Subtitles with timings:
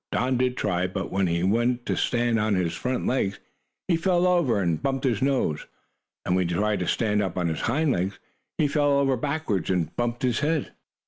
[0.11, 3.39] Don did try, but when he wanted to stand on his front legs,
[3.87, 5.67] he fell over and bumped his nose.
[6.25, 8.17] And when he tried to stand on his hind legs,
[8.57, 10.71] he fell over backward and bumped his head.